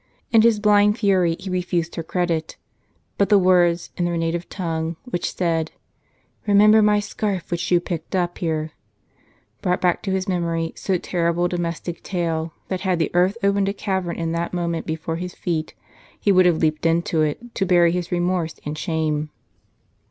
In 0.31 0.41
his 0.41 0.59
blind 0.59 0.97
fury 0.97 1.35
he 1.39 1.47
refused 1.51 1.93
her 1.93 2.01
credit; 2.01 2.57
but 3.19 3.29
the 3.29 3.37
words, 3.37 3.91
in 3.95 4.03
their 4.03 4.17
native 4.17 4.49
tongue, 4.49 4.95
which 5.05 5.31
said," 5.35 5.73
Remember 6.47 6.81
my 6.81 6.99
scarf 6.99 7.51
which 7.51 7.69
you 7.69 7.79
picked 7.79 8.15
up 8.15 8.39
here," 8.39 8.71
brought 9.61 9.79
back 9.79 10.01
to 10.01 10.11
his 10.11 10.27
memory 10.27 10.73
so 10.75 10.97
terrible 10.97 11.45
a 11.45 11.49
domestic 11.49 12.01
tale, 12.01 12.51
that 12.67 12.81
had 12.81 12.97
the 12.97 13.11
earth 13.13 13.37
opened 13.43 13.69
a 13.69 13.73
cavern 13.73 14.15
in 14.15 14.31
that 14.31 14.55
moment 14.55 14.87
before 14.87 15.17
his 15.17 15.35
feet, 15.35 15.75
he 16.19 16.31
would 16.31 16.47
have 16.47 16.57
leaped 16.57 16.87
into 16.87 17.21
it, 17.21 17.53
to 17.53 17.63
bury 17.63 17.91
his 17.91 18.11
remorse 18.11 18.55
and 18.65 18.79
shame. 18.79 19.29